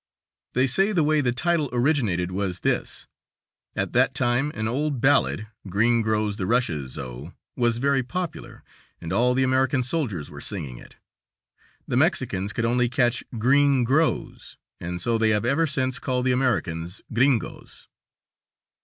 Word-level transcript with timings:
They 0.53 0.65
say 0.65 0.93
the 0.93 1.03
way 1.03 1.21
the 1.21 1.31
title 1.31 1.69
originated 1.71 2.31
was 2.31 2.61
this: 2.61 3.05
at 3.75 3.93
that 3.93 4.15
time 4.15 4.51
an 4.55 4.67
old 4.67 4.99
ballad, 4.99 5.45
"Green 5.69 6.01
grows 6.01 6.37
the 6.37 6.47
Rushes, 6.47 6.97
O!" 6.97 7.33
was 7.55 7.77
very 7.77 8.01
popular, 8.01 8.63
and 8.99 9.13
all 9.13 9.35
the 9.35 9.43
American 9.43 9.83
soldiers 9.83 10.31
were 10.31 10.41
singing 10.41 10.77
it. 10.79 10.95
The 11.87 11.97
Mexicans 11.97 12.51
could 12.51 12.65
only 12.65 12.89
catch 12.89 13.23
"green 13.37 13.83
grows" 13.83 14.57
and 14.79 14.99
so 14.99 15.19
they 15.19 15.29
have 15.29 15.45
ever 15.45 15.67
since 15.67 15.99
called 15.99 16.25
the 16.25 16.31
Americans 16.31 17.03
"gringos." 17.13 17.87